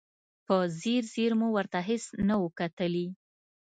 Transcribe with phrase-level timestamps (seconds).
[0.45, 3.07] په ځیر ځیر مو ورته هېڅ نه و کتلي.